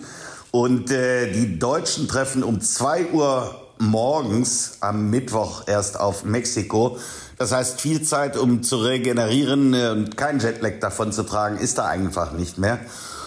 Und 0.52 0.92
äh, 0.92 1.32
die 1.32 1.58
Deutschen 1.58 2.06
treffen 2.06 2.44
um 2.44 2.60
zwei 2.60 3.06
Uhr 3.06 3.60
morgens 3.78 4.78
am 4.80 5.10
Mittwoch 5.10 5.64
erst 5.66 5.98
auf 5.98 6.24
Mexiko. 6.24 6.96
Das 7.36 7.52
heißt, 7.52 7.80
viel 7.80 8.02
Zeit, 8.02 8.36
um 8.36 8.62
zu 8.62 8.76
regenerieren 8.76 9.74
äh, 9.74 9.88
und 9.90 10.16
kein 10.16 10.38
Jetlag 10.38 10.78
davon 10.80 11.12
zu 11.12 11.24
tragen, 11.24 11.58
ist 11.58 11.78
da 11.78 11.86
einfach 11.86 12.32
nicht 12.32 12.58
mehr. 12.58 12.78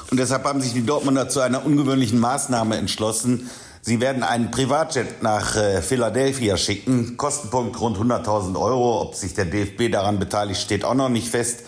Und 0.10 0.20
deshalb 0.20 0.46
haben 0.46 0.62
sich 0.62 0.74
die 0.74 0.86
Dortmunder 0.86 1.28
zu 1.28 1.42
einer 1.42 1.66
ungewöhnlichen 1.66 2.20
Maßnahme 2.20 2.78
entschlossen. 2.78 3.50
Sie 3.82 4.00
werden 4.00 4.24
einen 4.24 4.52
Privatjet 4.52 5.22
nach 5.24 5.56
äh, 5.56 5.82
Philadelphia 5.82 6.58
schicken. 6.58 7.18
Kostenpunkt 7.18 7.80
rund 7.80 7.98
100.000 7.98 8.60
Euro. 8.60 9.02
Ob 9.02 9.16
sich 9.16 9.34
der 9.34 9.46
DFB 9.46 9.92
daran 9.92 10.20
beteiligt, 10.20 10.62
steht 10.62 10.86
auch 10.86 10.94
noch 10.94 11.10
nicht 11.10 11.30
fest 11.30 11.62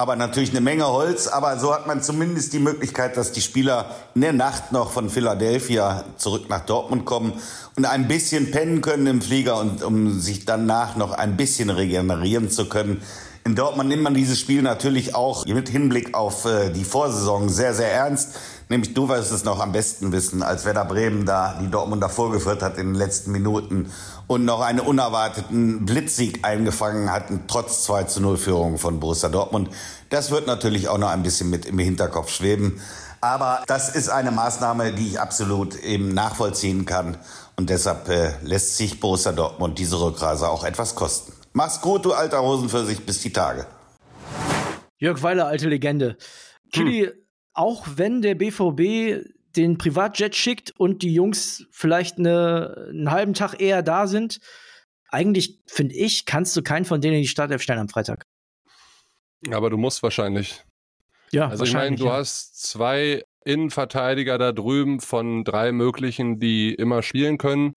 aber 0.00 0.16
natürlich 0.16 0.50
eine 0.50 0.62
Menge 0.62 0.86
Holz. 0.86 1.28
Aber 1.28 1.58
so 1.58 1.74
hat 1.74 1.86
man 1.86 2.02
zumindest 2.02 2.54
die 2.54 2.58
Möglichkeit, 2.58 3.18
dass 3.18 3.32
die 3.32 3.42
Spieler 3.42 3.94
in 4.14 4.22
der 4.22 4.32
Nacht 4.32 4.72
noch 4.72 4.92
von 4.92 5.10
Philadelphia 5.10 6.04
zurück 6.16 6.48
nach 6.48 6.60
Dortmund 6.60 7.04
kommen 7.04 7.34
und 7.76 7.84
ein 7.84 8.08
bisschen 8.08 8.50
pennen 8.50 8.80
können 8.80 9.06
im 9.06 9.20
Flieger 9.20 9.60
und 9.60 9.82
um 9.82 10.18
sich 10.18 10.46
danach 10.46 10.96
noch 10.96 11.12
ein 11.12 11.36
bisschen 11.36 11.68
regenerieren 11.68 12.48
zu 12.48 12.66
können. 12.66 13.02
In 13.44 13.54
Dortmund 13.54 13.90
nimmt 13.90 14.02
man 14.02 14.14
dieses 14.14 14.38
Spiel 14.38 14.62
natürlich 14.62 15.14
auch 15.14 15.44
mit 15.44 15.68
Hinblick 15.68 16.14
auf 16.14 16.46
äh, 16.46 16.70
die 16.70 16.84
Vorsaison 16.84 17.50
sehr, 17.50 17.74
sehr 17.74 17.92
ernst. 17.92 18.38
Nämlich 18.70 18.94
du 18.94 19.08
wirst 19.08 19.32
es 19.32 19.44
noch 19.44 19.60
am 19.60 19.72
besten 19.72 20.12
wissen, 20.12 20.42
als 20.42 20.64
Werder 20.64 20.84
Bremen 20.84 21.26
da 21.26 21.58
die 21.60 21.70
Dortmunder 21.70 22.08
vorgeführt 22.08 22.62
hat 22.62 22.78
in 22.78 22.88
den 22.88 22.94
letzten 22.94 23.32
Minuten 23.32 23.90
und 24.30 24.44
noch 24.44 24.60
einen 24.60 24.78
unerwarteten 24.78 25.84
Blitzsieg 25.84 26.44
eingefangen 26.46 27.10
hatten, 27.10 27.48
trotz 27.48 27.82
2 27.82 28.04
zu 28.04 28.20
0 28.20 28.36
Führung 28.36 28.78
von 28.78 29.00
Borussia 29.00 29.28
Dortmund. 29.28 29.70
Das 30.08 30.30
wird 30.30 30.46
natürlich 30.46 30.88
auch 30.88 30.98
noch 30.98 31.08
ein 31.08 31.24
bisschen 31.24 31.50
mit 31.50 31.66
im 31.66 31.80
Hinterkopf 31.80 32.30
schweben. 32.30 32.80
Aber 33.20 33.64
das 33.66 33.92
ist 33.92 34.08
eine 34.08 34.30
Maßnahme, 34.30 34.92
die 34.92 35.08
ich 35.08 35.20
absolut 35.20 35.74
eben 35.80 36.14
nachvollziehen 36.14 36.86
kann. 36.86 37.16
Und 37.56 37.70
deshalb 37.70 38.08
äh, 38.08 38.34
lässt 38.44 38.76
sich 38.76 39.00
Borussia 39.00 39.32
Dortmund 39.32 39.80
diese 39.80 40.00
Rückreise 40.00 40.48
auch 40.48 40.62
etwas 40.62 40.94
kosten. 40.94 41.32
Mach's 41.52 41.80
gut, 41.80 42.04
du 42.04 42.12
alter 42.12 42.40
Hosenpfirsich, 42.40 43.04
bis 43.04 43.22
die 43.22 43.32
Tage. 43.32 43.66
Jörg 44.98 45.20
Weiler, 45.24 45.48
alte 45.48 45.68
Legende. 45.68 46.16
Kili, 46.70 47.06
hm. 47.06 47.12
auch 47.52 47.84
wenn 47.96 48.22
der 48.22 48.36
BVB 48.36 49.26
den 49.56 49.78
Privatjet 49.78 50.36
schickt 50.36 50.72
und 50.78 51.02
die 51.02 51.12
Jungs 51.12 51.66
vielleicht 51.70 52.18
eine, 52.18 52.86
einen 52.90 53.10
halben 53.10 53.34
Tag 53.34 53.60
eher 53.60 53.82
da 53.82 54.06
sind, 54.06 54.38
eigentlich, 55.08 55.58
finde 55.66 55.94
ich, 55.94 56.24
kannst 56.24 56.56
du 56.56 56.62
keinen 56.62 56.84
von 56.84 57.00
denen 57.00 57.16
in 57.16 57.22
die 57.22 57.28
Startelf 57.28 57.62
stellen 57.62 57.80
am 57.80 57.88
Freitag. 57.88 58.24
Aber 59.50 59.70
du 59.70 59.76
musst 59.76 60.02
wahrscheinlich. 60.02 60.62
Ja, 61.32 61.48
also 61.48 61.64
ich 61.64 61.72
meine, 61.72 61.96
du 61.96 62.06
ja. 62.06 62.12
hast 62.12 62.60
zwei 62.60 63.24
Innenverteidiger 63.44 64.36
da 64.38 64.52
drüben 64.52 65.00
von 65.00 65.44
drei 65.44 65.72
möglichen, 65.72 66.38
die 66.38 66.74
immer 66.74 67.02
spielen 67.02 67.38
können. 67.38 67.74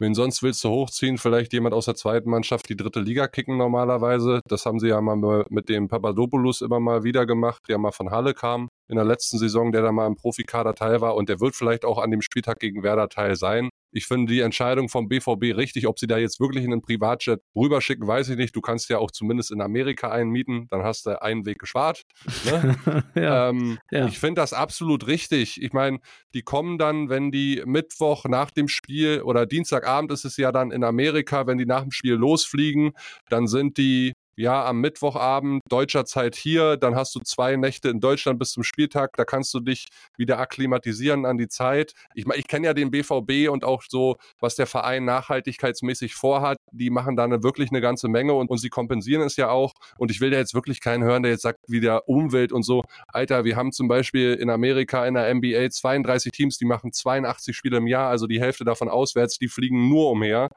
Wen 0.00 0.14
sonst 0.14 0.44
willst 0.44 0.62
du 0.62 0.68
hochziehen? 0.68 1.18
Vielleicht 1.18 1.52
jemand 1.52 1.74
aus 1.74 1.86
der 1.86 1.96
zweiten 1.96 2.30
Mannschaft 2.30 2.68
die 2.68 2.76
dritte 2.76 3.00
Liga 3.00 3.26
kicken 3.26 3.56
normalerweise. 3.56 4.40
Das 4.46 4.64
haben 4.64 4.78
sie 4.78 4.88
ja 4.88 5.00
mal 5.00 5.44
mit 5.50 5.68
dem 5.68 5.88
Papadopoulos 5.88 6.60
immer 6.60 6.78
mal 6.78 7.02
wieder 7.02 7.26
gemacht, 7.26 7.62
der 7.68 7.78
mal 7.78 7.90
von 7.90 8.12
Halle 8.12 8.32
kam 8.32 8.68
in 8.88 8.94
der 8.94 9.04
letzten 9.04 9.38
Saison, 9.38 9.72
der 9.72 9.82
da 9.82 9.90
mal 9.90 10.06
im 10.06 10.14
Profikader 10.14 10.76
Teil 10.76 11.00
war 11.00 11.16
und 11.16 11.28
der 11.28 11.40
wird 11.40 11.56
vielleicht 11.56 11.84
auch 11.84 11.98
an 11.98 12.12
dem 12.12 12.22
Spieltag 12.22 12.60
gegen 12.60 12.84
Werder 12.84 13.08
Teil 13.08 13.34
sein. 13.34 13.70
Ich 13.90 14.06
finde 14.06 14.32
die 14.32 14.40
Entscheidung 14.40 14.88
vom 14.88 15.08
BVB 15.08 15.56
richtig. 15.56 15.86
Ob 15.86 15.98
sie 15.98 16.06
da 16.06 16.18
jetzt 16.18 16.40
wirklich 16.40 16.64
in 16.64 16.72
einen 16.72 16.82
Privatjet 16.82 17.40
rüberschicken, 17.54 18.06
weiß 18.06 18.28
ich 18.30 18.36
nicht. 18.36 18.54
Du 18.54 18.60
kannst 18.60 18.88
ja 18.90 18.98
auch 18.98 19.10
zumindest 19.10 19.50
in 19.50 19.60
Amerika 19.60 20.10
einen 20.10 20.30
mieten, 20.30 20.66
dann 20.70 20.82
hast 20.82 21.06
du 21.06 21.20
einen 21.20 21.46
Weg 21.46 21.58
gespart. 21.58 22.04
Ne? 22.44 22.76
ja, 23.14 23.48
ähm, 23.48 23.78
ja. 23.90 24.06
Ich 24.06 24.18
finde 24.18 24.40
das 24.40 24.52
absolut 24.52 25.06
richtig. 25.06 25.62
Ich 25.62 25.72
meine, 25.72 25.98
die 26.34 26.42
kommen 26.42 26.78
dann, 26.78 27.08
wenn 27.08 27.30
die 27.30 27.62
Mittwoch 27.64 28.24
nach 28.26 28.50
dem 28.50 28.68
Spiel 28.68 29.22
oder 29.22 29.46
Dienstagabend 29.46 30.12
ist 30.12 30.24
es 30.24 30.36
ja 30.36 30.52
dann 30.52 30.70
in 30.70 30.84
Amerika, 30.84 31.46
wenn 31.46 31.58
die 31.58 31.66
nach 31.66 31.82
dem 31.82 31.90
Spiel 31.90 32.14
losfliegen, 32.14 32.92
dann 33.28 33.46
sind 33.46 33.78
die 33.78 34.14
ja, 34.38 34.64
am 34.64 34.80
Mittwochabend 34.80 35.62
deutscher 35.68 36.04
Zeit 36.04 36.36
hier, 36.36 36.76
dann 36.76 36.94
hast 36.94 37.12
du 37.16 37.18
zwei 37.18 37.56
Nächte 37.56 37.88
in 37.88 37.98
Deutschland 37.98 38.38
bis 38.38 38.52
zum 38.52 38.62
Spieltag, 38.62 39.16
da 39.16 39.24
kannst 39.24 39.52
du 39.52 39.58
dich 39.58 39.88
wieder 40.16 40.38
akklimatisieren 40.38 41.26
an 41.26 41.38
die 41.38 41.48
Zeit. 41.48 41.92
Ich, 42.14 42.24
ich 42.24 42.46
kenne 42.46 42.68
ja 42.68 42.72
den 42.72 42.92
BVB 42.92 43.50
und 43.50 43.64
auch 43.64 43.82
so, 43.88 44.16
was 44.38 44.54
der 44.54 44.68
Verein 44.68 45.04
nachhaltigkeitsmäßig 45.04 46.14
vorhat. 46.14 46.56
Die 46.70 46.88
machen 46.88 47.16
da 47.16 47.24
eine, 47.24 47.42
wirklich 47.42 47.70
eine 47.70 47.80
ganze 47.80 48.06
Menge 48.06 48.34
und, 48.34 48.48
und 48.48 48.58
sie 48.58 48.68
kompensieren 48.68 49.22
es 49.22 49.34
ja 49.34 49.50
auch. 49.50 49.74
Und 49.96 50.12
ich 50.12 50.20
will 50.20 50.30
da 50.30 50.36
jetzt 50.36 50.54
wirklich 50.54 50.80
keinen 50.80 51.02
hören, 51.02 51.24
der 51.24 51.32
jetzt 51.32 51.42
sagt, 51.42 51.58
wie 51.66 51.80
der 51.80 52.08
Umwelt 52.08 52.52
und 52.52 52.62
so. 52.62 52.84
Alter, 53.08 53.44
wir 53.44 53.56
haben 53.56 53.72
zum 53.72 53.88
Beispiel 53.88 54.34
in 54.34 54.50
Amerika 54.50 55.04
in 55.04 55.14
der 55.14 55.34
NBA 55.34 55.68
32 55.68 56.30
Teams, 56.30 56.58
die 56.58 56.64
machen 56.64 56.92
82 56.92 57.56
Spiele 57.56 57.78
im 57.78 57.88
Jahr, 57.88 58.08
also 58.08 58.28
die 58.28 58.40
Hälfte 58.40 58.64
davon 58.64 58.88
auswärts, 58.88 59.38
die 59.38 59.48
fliegen 59.48 59.88
nur 59.88 60.12
umher. 60.12 60.48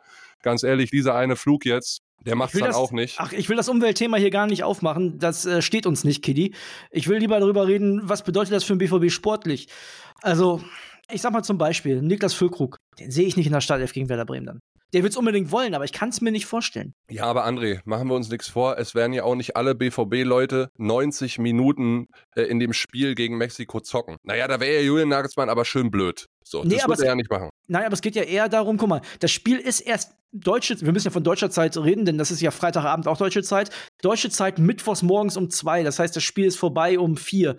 Ganz 0.44 0.62
ehrlich, 0.62 0.92
dieser 0.92 1.16
eine 1.16 1.36
Flug 1.36 1.66
jetzt, 1.66 2.04
der 2.26 2.36
macht 2.36 2.54
dann 2.56 2.62
das, 2.62 2.76
auch 2.76 2.92
nicht. 2.92 3.16
Ach, 3.20 3.32
ich 3.34 3.50
will 3.50 3.58
das 3.58 3.70
Umweltthema 3.70 4.18
hier 4.18 4.30
gar 4.30 4.48
nicht 4.48 4.64
aufmachen. 4.64 5.18
Das 5.18 5.46
äh, 5.46 5.62
steht 5.62 5.86
uns 5.86 6.04
nicht, 6.04 6.24
Kiddy. 6.24 6.54
Ich 6.92 7.08
will 7.08 7.18
lieber 7.18 7.40
darüber 7.40 7.68
reden, 7.68 8.02
was 8.04 8.24
bedeutet 8.24 8.54
das 8.54 8.64
für 8.64 8.76
den 8.76 8.80
BVB 8.80 9.12
sportlich. 9.12 9.68
Also, 10.22 10.62
ich 11.12 11.22
sag 11.22 11.34
mal 11.34 11.44
zum 11.44 11.58
Beispiel, 11.58 12.02
Niklas 12.02 12.34
Füllkrug, 12.34 12.78
den 13.00 13.12
sehe 13.12 13.26
ich 13.26 13.38
nicht 13.38 13.48
in 13.48 13.54
der 13.54 13.62
Startelf 13.62 13.94
gegen 13.94 14.10
Werder 14.10 14.26
Bremen 14.26 14.46
dann. 14.46 14.60
Der 14.94 15.04
wird 15.04 15.14
es 15.14 15.18
unbedingt 15.18 15.52
wollen, 15.52 15.74
aber 15.74 15.86
ich 15.86 15.94
kann 15.94 16.10
es 16.10 16.20
mir 16.20 16.32
nicht 16.32 16.46
vorstellen. 16.46 16.94
Ja, 17.10 17.24
aber 17.24 17.48
André, 17.48 17.80
machen 17.86 18.10
wir 18.10 18.16
uns 18.16 18.30
nichts 18.30 18.50
vor. 18.50 18.78
Es 18.78 18.94
werden 18.94 19.14
ja 19.14 19.24
auch 19.24 19.36
nicht 19.36 19.56
alle 19.56 19.74
BVB-Leute 19.74 20.70
90 20.78 21.40
Minuten 21.40 22.08
äh, 22.36 22.42
in 22.44 22.60
dem 22.60 22.74
Spiel 22.74 23.16
gegen 23.16 23.38
Mexiko 23.38 23.80
zocken. 23.80 24.18
Naja, 24.24 24.48
da 24.50 24.60
wäre 24.60 24.76
ja 24.76 24.82
Julian 24.82 25.10
Nagelsmann 25.10 25.50
aber 25.50 25.64
schön 25.64 25.92
blöd. 25.92 26.28
So, 26.44 26.64
Nee, 26.64 26.76
das 26.76 26.84
aber 26.84 26.94
er 26.96 27.00
es- 27.00 27.06
ja 27.06 27.16
nicht 27.16 27.30
machen. 27.30 27.50
Nein, 27.68 27.86
aber 27.86 27.94
es 27.94 28.02
geht 28.02 28.16
ja 28.16 28.24
eher 28.24 28.50
darum, 28.50 28.78
guck 28.78 28.90
mal, 28.90 29.02
das 29.20 29.32
Spiel 29.32 29.58
ist 29.58 29.80
erst 29.82 30.14
deutsche, 30.34 30.80
wir 30.82 30.92
müssen 30.92 31.08
ja 31.08 31.12
von 31.12 31.24
deutscher 31.24 31.50
Zeit 31.52 31.78
reden, 31.78 32.06
denn 32.06 32.18
das 32.18 32.32
ist 32.32 32.42
ja 32.42 32.52
Freitagabend 32.52 33.08
auch 33.08 33.18
deutsche 33.18 33.44
Zeit. 33.44 33.70
Deutsche 34.02 34.30
Zeit 34.30 34.60
mittwochs 34.60 35.02
morgens 35.04 35.38
um 35.38 35.50
zwei, 35.50 35.84
das 35.84 36.00
heißt, 36.00 36.16
das 36.16 36.24
Spiel 36.24 36.46
ist 36.46 36.58
vorbei 36.58 37.00
um 37.00 37.18
vier. 37.18 37.58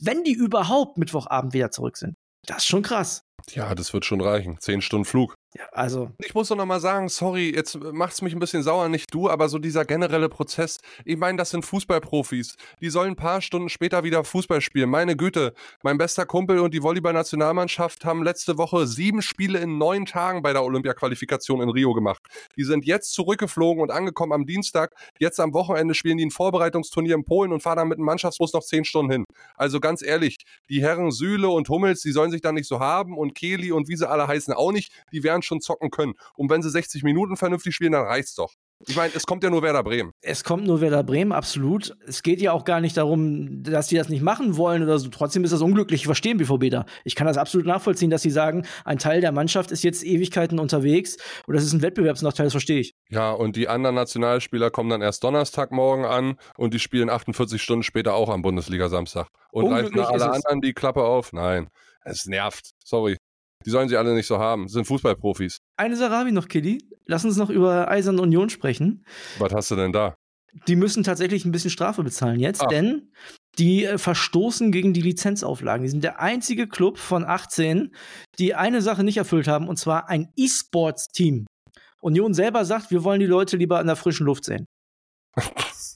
Wenn 0.00 0.24
die 0.24 0.32
überhaupt 0.32 0.98
Mittwochabend 0.98 1.52
wieder 1.52 1.70
zurück 1.70 1.96
sind, 1.96 2.14
das 2.46 2.58
ist 2.58 2.66
schon 2.66 2.82
krass. 2.82 3.22
Ja, 3.50 3.74
das 3.74 3.92
wird 3.92 4.04
schon 4.04 4.20
reichen. 4.20 4.58
Zehn 4.60 4.80
Stunden 4.82 5.04
Flug. 5.04 5.34
Ja, 5.54 5.66
also, 5.72 6.10
Ich 6.24 6.34
muss 6.34 6.48
doch 6.48 6.56
noch 6.56 6.64
mal 6.64 6.80
sagen, 6.80 7.10
sorry, 7.10 7.54
jetzt 7.54 7.78
macht's 7.78 8.22
mich 8.22 8.32
ein 8.32 8.38
bisschen 8.38 8.62
sauer, 8.62 8.88
nicht 8.88 9.12
du, 9.12 9.28
aber 9.28 9.50
so 9.50 9.58
dieser 9.58 9.84
generelle 9.84 10.30
Prozess. 10.30 10.78
Ich 11.04 11.18
meine, 11.18 11.36
das 11.36 11.50
sind 11.50 11.66
Fußballprofis. 11.66 12.56
Die 12.80 12.88
sollen 12.88 13.10
ein 13.10 13.16
paar 13.16 13.42
Stunden 13.42 13.68
später 13.68 14.02
wieder 14.02 14.24
Fußball 14.24 14.62
spielen. 14.62 14.88
Meine 14.88 15.14
Güte, 15.14 15.52
mein 15.82 15.98
bester 15.98 16.24
Kumpel 16.24 16.58
und 16.60 16.72
die 16.72 16.82
Volleyball-Nationalmannschaft 16.82 18.06
haben 18.06 18.22
letzte 18.22 18.56
Woche 18.56 18.86
sieben 18.86 19.20
Spiele 19.20 19.58
in 19.58 19.76
neun 19.76 20.06
Tagen 20.06 20.40
bei 20.40 20.54
der 20.54 20.64
Olympia-Qualifikation 20.64 21.60
in 21.60 21.68
Rio 21.68 21.92
gemacht. 21.92 22.22
Die 22.56 22.64
sind 22.64 22.86
jetzt 22.86 23.12
zurückgeflogen 23.12 23.82
und 23.82 23.90
angekommen 23.90 24.32
am 24.32 24.46
Dienstag. 24.46 24.94
Jetzt 25.18 25.38
am 25.38 25.52
Wochenende 25.52 25.92
spielen 25.94 26.16
die 26.16 26.24
ein 26.24 26.30
Vorbereitungsturnier 26.30 27.14
in 27.14 27.24
Polen 27.26 27.52
und 27.52 27.62
fahren 27.62 27.76
dann 27.76 27.88
mit 27.88 27.98
dem 27.98 28.06
Mannschaftsbus 28.06 28.54
noch 28.54 28.62
zehn 28.62 28.86
Stunden 28.86 29.12
hin. 29.12 29.24
Also 29.56 29.80
ganz 29.80 30.00
ehrlich, 30.00 30.38
die 30.70 30.80
Herren 30.80 31.10
Süle 31.10 31.50
und 31.50 31.68
Hummels, 31.68 32.00
die 32.00 32.12
sollen 32.12 32.30
sich 32.30 32.40
da 32.40 32.52
nicht 32.52 32.66
so 32.66 32.80
haben 32.80 33.18
und 33.18 33.34
Kehli 33.34 33.70
und 33.70 33.88
wie 33.88 33.96
sie 33.96 34.08
alle 34.08 34.26
heißen 34.26 34.54
auch 34.54 34.72
nicht, 34.72 34.92
die 35.12 35.22
werden 35.42 35.60
schon 35.60 35.60
zocken 35.60 35.90
können. 35.90 36.14
Und 36.34 36.50
wenn 36.50 36.62
sie 36.62 36.70
60 36.70 37.02
Minuten 37.02 37.36
vernünftig 37.36 37.74
spielen, 37.74 37.92
dann 37.92 38.06
reicht's 38.06 38.34
doch. 38.34 38.52
Ich 38.88 38.96
meine, 38.96 39.12
es 39.14 39.26
kommt 39.26 39.44
ja 39.44 39.50
nur 39.50 39.62
Werder 39.62 39.84
Bremen. 39.84 40.10
es 40.22 40.42
kommt 40.42 40.66
nur 40.66 40.80
Werder 40.80 41.04
Bremen, 41.04 41.30
absolut. 41.30 41.96
Es 42.04 42.24
geht 42.24 42.40
ja 42.40 42.50
auch 42.50 42.64
gar 42.64 42.80
nicht 42.80 42.96
darum, 42.96 43.62
dass 43.62 43.86
die 43.86 43.94
das 43.94 44.08
nicht 44.08 44.22
machen 44.22 44.56
wollen 44.56 44.82
oder 44.82 44.98
so. 44.98 45.08
Trotzdem 45.08 45.44
ist 45.44 45.52
das 45.52 45.62
unglücklich. 45.62 46.00
Ich 46.00 46.06
verstehe 46.06 46.34
BVB 46.34 46.68
da. 46.68 46.84
Ich 47.04 47.14
kann 47.14 47.28
das 47.28 47.36
absolut 47.36 47.64
nachvollziehen, 47.64 48.10
dass 48.10 48.22
sie 48.22 48.30
sagen, 48.30 48.66
ein 48.84 48.98
Teil 48.98 49.20
der 49.20 49.30
Mannschaft 49.30 49.70
ist 49.70 49.84
jetzt 49.84 50.04
Ewigkeiten 50.04 50.58
unterwegs 50.58 51.16
und 51.46 51.54
das 51.54 51.62
ist 51.62 51.72
ein 51.74 51.82
Wettbewerbsnachteil, 51.82 52.46
das 52.46 52.52
verstehe 52.52 52.80
ich. 52.80 52.94
Ja, 53.08 53.30
und 53.30 53.54
die 53.54 53.68
anderen 53.68 53.94
Nationalspieler 53.94 54.70
kommen 54.72 54.90
dann 54.90 55.00
erst 55.00 55.22
Donnerstagmorgen 55.22 56.04
an 56.04 56.34
und 56.56 56.74
die 56.74 56.80
spielen 56.80 57.08
48 57.08 57.62
Stunden 57.62 57.84
später 57.84 58.14
auch 58.14 58.30
am 58.30 58.42
Bundesliga-Samstag. 58.42 59.28
Und 59.52 59.70
reißen 59.70 60.00
alle 60.00 60.32
anderen 60.32 60.60
die 60.60 60.72
Klappe 60.72 61.04
auf? 61.04 61.32
Nein, 61.32 61.68
es 62.04 62.26
nervt. 62.26 62.70
Sorry. 62.84 63.16
Die 63.64 63.70
sollen 63.70 63.88
sie 63.88 63.96
alle 63.96 64.14
nicht 64.14 64.26
so 64.26 64.38
haben. 64.38 64.64
Das 64.64 64.72
sind 64.72 64.86
Fußballprofis. 64.86 65.58
Eine 65.76 65.96
Sarabi 65.96 66.32
noch, 66.32 66.48
Kiddy. 66.48 66.88
Lass 67.06 67.24
uns 67.24 67.36
noch 67.36 67.50
über 67.50 67.90
Eisern 67.90 68.18
Union 68.18 68.50
sprechen. 68.50 69.04
Was 69.38 69.52
hast 69.52 69.70
du 69.70 69.76
denn 69.76 69.92
da? 69.92 70.14
Die 70.68 70.76
müssen 70.76 71.02
tatsächlich 71.02 71.44
ein 71.44 71.52
bisschen 71.52 71.70
Strafe 71.70 72.02
bezahlen 72.02 72.38
jetzt, 72.38 72.62
Ach. 72.62 72.68
denn 72.68 73.10
die 73.58 73.84
äh, 73.84 73.98
verstoßen 73.98 74.70
gegen 74.70 74.92
die 74.92 75.00
Lizenzauflagen. 75.00 75.82
Die 75.82 75.90
sind 75.90 76.04
der 76.04 76.20
einzige 76.20 76.68
Club 76.68 76.98
von 76.98 77.24
18, 77.24 77.94
die 78.38 78.54
eine 78.54 78.82
Sache 78.82 79.02
nicht 79.04 79.16
erfüllt 79.16 79.48
haben, 79.48 79.68
und 79.68 79.78
zwar 79.78 80.08
ein 80.08 80.32
E-Sports-Team. 80.36 81.46
Union 82.00 82.34
selber 82.34 82.64
sagt, 82.64 82.90
wir 82.90 83.04
wollen 83.04 83.20
die 83.20 83.26
Leute 83.26 83.56
lieber 83.56 83.80
in 83.80 83.86
der 83.86 83.96
frischen 83.96 84.26
Luft 84.26 84.44
sehen. 84.44 84.66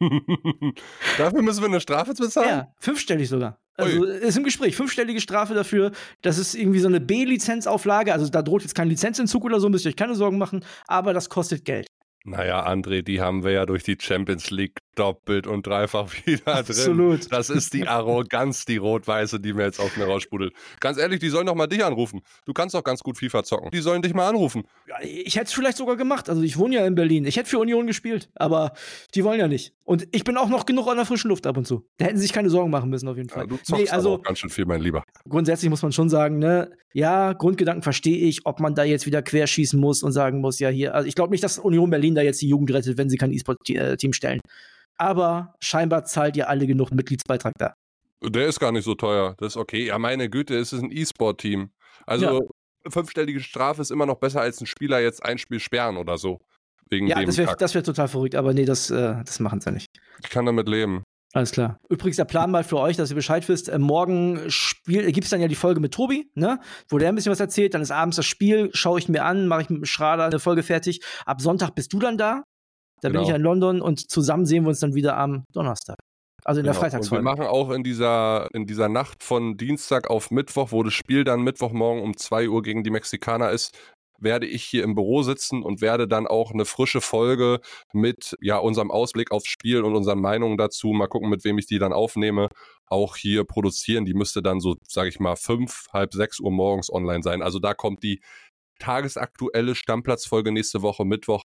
Dafür 1.18 1.42
müssen 1.42 1.60
wir 1.60 1.68
eine 1.68 1.80
Strafe 1.80 2.14
bezahlen? 2.14 2.48
Ja, 2.48 2.74
fünfstellig 2.78 3.28
sogar. 3.28 3.58
Also 3.76 4.04
ist 4.04 4.36
im 4.36 4.44
Gespräch. 4.44 4.76
Fünfstellige 4.76 5.20
Strafe 5.20 5.54
dafür. 5.54 5.92
Das 6.22 6.38
ist 6.38 6.54
irgendwie 6.54 6.80
so 6.80 6.88
eine 6.88 7.00
B-Lizenzauflage. 7.00 8.12
Also 8.12 8.28
da 8.28 8.42
droht 8.42 8.62
jetzt 8.62 8.74
kein 8.74 8.88
Lizenzentzug 8.88 9.44
oder 9.44 9.60
so, 9.60 9.68
müsst 9.68 9.86
ihr 9.86 9.90
euch 9.90 9.96
keine 9.96 10.14
Sorgen 10.14 10.38
machen. 10.38 10.64
Aber 10.86 11.12
das 11.12 11.28
kostet 11.28 11.64
Geld. 11.64 11.86
Naja, 12.24 12.66
André, 12.66 13.02
die 13.02 13.20
haben 13.20 13.44
wir 13.44 13.52
ja 13.52 13.64
durch 13.64 13.82
die 13.82 13.96
Champions 13.98 14.50
League 14.50 14.78
doppelt 14.94 15.46
und 15.46 15.66
dreifach 15.66 16.10
wieder 16.26 16.42
drin. 16.44 16.54
Absolut. 16.56 17.32
Das 17.32 17.50
ist 17.50 17.72
die 17.74 17.86
Arroganz, 17.88 18.64
die 18.64 18.76
rot-weiße, 18.76 19.40
die 19.40 19.52
mir 19.52 19.64
jetzt 19.64 19.80
auf 19.80 19.96
mir 19.96 20.04
raussprudelt. 20.04 20.52
Ganz 20.80 20.98
ehrlich, 20.98 21.20
die 21.20 21.28
sollen 21.28 21.46
doch 21.46 21.54
mal 21.54 21.66
dich 21.66 21.84
anrufen. 21.84 22.20
Du 22.44 22.52
kannst 22.52 22.74
doch 22.74 22.84
ganz 22.84 23.00
gut 23.02 23.18
FIFA 23.18 23.44
zocken. 23.44 23.70
Die 23.70 23.80
sollen 23.80 24.02
dich 24.02 24.14
mal 24.14 24.28
anrufen. 24.28 24.64
Ja, 24.88 24.96
ich 25.02 25.36
hätte 25.36 25.46
es 25.46 25.52
vielleicht 25.52 25.76
sogar 25.78 25.96
gemacht. 25.96 26.28
Also 26.28 26.42
ich 26.42 26.58
wohne 26.58 26.74
ja 26.76 26.86
in 26.86 26.94
Berlin. 26.94 27.24
Ich 27.24 27.36
hätte 27.36 27.48
für 27.48 27.58
Union 27.58 27.86
gespielt, 27.86 28.30
aber 28.34 28.72
die 29.14 29.24
wollen 29.24 29.38
ja 29.40 29.48
nicht. 29.48 29.74
Und 29.84 30.06
ich 30.12 30.22
bin 30.24 30.36
auch 30.36 30.48
noch 30.48 30.66
genug 30.66 30.86
an 30.88 30.96
der 30.96 31.06
frischen 31.06 31.28
Luft 31.28 31.46
ab 31.46 31.56
und 31.56 31.66
zu. 31.66 31.84
Da 31.98 32.04
hätten 32.06 32.16
sie 32.16 32.22
sich 32.22 32.32
keine 32.32 32.48
Sorgen 32.50 32.70
machen 32.70 32.90
müssen, 32.90 33.08
auf 33.08 33.16
jeden 33.16 33.28
Ja, 33.28 33.34
Fall. 33.36 33.46
du 33.48 33.56
zockst 33.56 33.70
nee, 33.72 33.88
also 33.88 34.14
auch 34.14 34.22
ganz 34.22 34.38
schön 34.38 34.50
viel, 34.50 34.64
mein 34.66 34.80
Lieber. 34.80 35.02
grundsätzlich 35.28 35.68
muss 35.68 35.82
man 35.82 35.90
schon 35.92 36.08
sagen, 36.08 36.38
ne, 36.38 36.70
ja, 36.92 37.32
Grundgedanken 37.32 37.82
verstehe 37.82 38.18
ich, 38.28 38.46
ob 38.46 38.60
man 38.60 38.74
da 38.74 38.84
jetzt 38.84 39.06
wieder 39.06 39.22
querschießen 39.22 39.78
muss 39.80 40.02
und 40.02 40.12
sagen 40.12 40.40
muss, 40.40 40.58
ja, 40.60 40.68
hier, 40.68 40.94
also 40.94 41.08
ich 41.08 41.14
glaube 41.16 41.30
nicht, 41.32 41.42
dass 41.42 41.58
Union 41.58 41.90
Berlin 41.90 42.14
da 42.14 42.22
jetzt 42.22 42.40
die 42.40 42.48
Jugend 42.48 42.72
rettet, 42.72 42.98
wenn 42.98 43.08
sie 43.10 43.16
kein 43.16 43.32
E-Sport-Team 43.32 44.12
stellen. 44.12 44.40
Aber 45.00 45.54
scheinbar 45.60 46.04
zahlt 46.04 46.36
ihr 46.36 46.50
alle 46.50 46.66
genug 46.66 46.90
Mitgliedsbeitrag 46.92 47.54
da. 47.58 47.72
Der 48.22 48.46
ist 48.46 48.60
gar 48.60 48.70
nicht 48.70 48.84
so 48.84 48.94
teuer. 48.94 49.34
Das 49.38 49.54
ist 49.54 49.56
okay. 49.56 49.86
Ja, 49.86 49.98
meine 49.98 50.28
Güte, 50.28 50.58
es 50.58 50.74
ist 50.74 50.82
ein 50.82 50.90
E-Sport-Team. 50.92 51.70
Also 52.06 52.50
fünfstellige 52.86 53.40
Strafe 53.40 53.80
ist 53.80 53.90
immer 53.90 54.04
noch 54.04 54.16
besser 54.16 54.42
als 54.42 54.60
ein 54.60 54.66
Spieler 54.66 55.00
jetzt 55.00 55.24
ein 55.24 55.38
Spiel 55.38 55.58
sperren 55.58 55.96
oder 55.96 56.18
so. 56.18 56.38
Wegen 56.90 57.06
Ja, 57.06 57.16
dem 57.18 57.26
das 57.26 57.38
wäre 57.38 57.48
wär 57.58 57.82
total 57.84 58.08
verrückt, 58.08 58.34
aber 58.34 58.52
nee, 58.52 58.66
das, 58.66 58.90
äh, 58.90 59.22
das 59.24 59.40
machen 59.40 59.60
sie 59.60 59.70
ja 59.70 59.72
nicht. 59.72 59.86
Ich 60.22 60.28
kann 60.28 60.44
damit 60.44 60.68
leben. 60.68 61.02
Alles 61.32 61.52
klar. 61.52 61.78
Übrigens 61.88 62.16
der 62.16 62.24
Plan 62.24 62.50
mal 62.50 62.64
für 62.64 62.78
euch, 62.78 62.96
dass 62.96 63.10
ihr 63.10 63.14
Bescheid 63.14 63.48
wisst. 63.48 63.68
Äh, 63.68 63.78
morgen 63.78 64.38
äh, 64.88 65.12
gibt's 65.12 65.30
dann 65.30 65.40
ja 65.40 65.48
die 65.48 65.54
Folge 65.54 65.80
mit 65.80 65.94
Tobi, 65.94 66.30
ne? 66.34 66.58
Wo 66.88 66.98
der 66.98 67.08
ein 67.08 67.14
bisschen 67.14 67.32
was 67.32 67.40
erzählt. 67.40 67.72
Dann 67.72 67.82
ist 67.82 67.92
abends 67.92 68.16
das 68.16 68.26
Spiel, 68.26 68.70
schaue 68.74 68.98
ich 68.98 69.08
mir 69.08 69.24
an, 69.24 69.46
mache 69.46 69.62
ich 69.62 69.70
mit 69.70 69.78
dem 69.78 69.84
Schrader 69.84 70.24
eine 70.24 70.40
Folge 70.40 70.62
fertig. 70.62 71.00
Ab 71.24 71.40
Sonntag 71.40 71.74
bist 71.74 71.92
du 71.92 72.00
dann 72.00 72.18
da. 72.18 72.42
Da 73.02 73.08
bin 73.08 73.12
Genau. 73.14 73.22
ich 73.22 73.28
ja 73.28 73.36
in 73.36 73.42
London 73.42 73.80
und 73.82 74.10
zusammen 74.10 74.46
sehen 74.46 74.64
wir 74.64 74.68
uns 74.70 74.80
dann 74.80 74.94
wieder 74.94 75.16
am 75.16 75.44
Donnerstag. 75.52 75.96
Also 76.44 76.60
in 76.60 76.64
der 76.64 76.72
Genau. 76.72 76.80
Und 76.80 76.84
wir 76.84 76.90
Freitagsfolge. 76.90 77.24
machen 77.24 77.42
auch 77.46 77.70
in 77.70 77.82
dieser, 77.84 78.48
in 78.54 78.66
dieser 78.66 78.88
Nacht 78.88 79.22
von 79.22 79.56
Dienstag 79.56 80.08
auf 80.10 80.30
Mittwoch, 80.30 80.72
wo 80.72 80.82
das 80.82 80.94
Spiel 80.94 81.24
dann 81.24 81.42
Mittwochmorgen 81.42 82.02
um 82.02 82.16
2 82.16 82.48
Uhr 82.48 82.62
gegen 82.62 82.82
die 82.82 82.90
Mexikaner 82.90 83.50
ist, 83.50 83.76
werde 84.22 84.46
ich 84.46 84.64
hier 84.64 84.84
im 84.84 84.94
Büro 84.94 85.22
sitzen 85.22 85.62
und 85.62 85.80
werde 85.80 86.06
dann 86.06 86.26
auch 86.26 86.52
eine 86.52 86.66
frische 86.66 87.00
Folge 87.00 87.60
mit 87.94 88.36
ja 88.42 88.58
unserem 88.58 88.90
Ausblick 88.90 89.30
aufs 89.32 89.48
Spiel 89.48 89.82
und 89.82 89.94
unseren 89.94 90.20
Meinungen 90.20 90.58
dazu, 90.58 90.88
mal 90.88 91.06
gucken, 91.08 91.30
mit 91.30 91.42
wem 91.44 91.56
ich 91.58 91.66
die 91.66 91.78
dann 91.78 91.94
aufnehme, 91.94 92.48
auch 92.86 93.16
hier 93.16 93.44
produzieren. 93.44 94.04
Die 94.04 94.12
müsste 94.14 94.42
dann 94.42 94.60
so, 94.60 94.76
sage 94.86 95.08
ich 95.08 95.20
mal, 95.20 95.36
fünf, 95.36 95.86
halb 95.92 96.12
sechs 96.12 96.38
Uhr 96.38 96.50
morgens 96.50 96.92
online 96.92 97.22
sein. 97.22 97.40
Also 97.42 97.58
da 97.60 97.72
kommt 97.72 98.02
die 98.02 98.20
tagesaktuelle 98.78 99.74
Stammplatzfolge 99.74 100.52
nächste 100.52 100.82
Woche 100.82 101.04
Mittwoch 101.04 101.42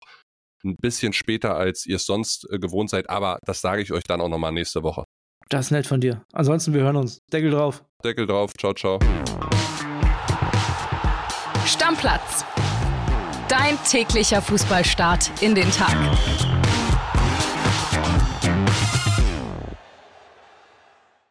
ein 0.65 0.77
bisschen 0.77 1.13
später, 1.13 1.57
als 1.57 1.87
ihr 1.87 1.97
es 1.97 2.07
sonst 2.07 2.47
äh, 2.51 2.59
gewohnt 2.59 2.91
seid, 2.91 3.11
aber 3.11 3.39
das 3.45 3.61
sage 3.61 3.83
ich 3.83 3.93
euch 3.93 4.05
dann 4.05 4.21
auch 4.21 4.29
nochmal 4.29 4.53
nächste 4.53 4.83
Woche. 4.83 5.05
Das 5.49 5.67
ist 5.67 5.71
nett 5.73 5.87
von 5.87 6.01
dir. 6.01 6.25
Ansonsten, 6.33 6.73
wir 6.73 6.83
hören 6.83 6.97
uns. 6.97 7.21
Deckel 7.33 7.51
drauf. 7.51 7.85
Deckel 8.03 8.27
drauf, 8.27 8.53
ciao, 8.59 8.73
ciao. 8.73 8.99
Stammplatz. 11.67 12.45
Dein 13.49 13.79
täglicher 13.89 14.41
Fußballstart 14.41 15.43
in 15.43 15.55
den 15.55 15.71
Tag. 15.71 15.97